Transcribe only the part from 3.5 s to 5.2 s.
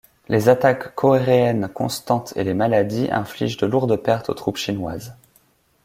de lourdes pertes aux troupes chinoises.